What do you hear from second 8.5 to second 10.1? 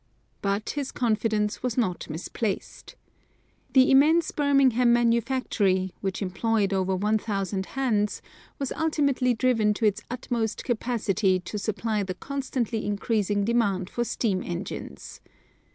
was ultimately driven to its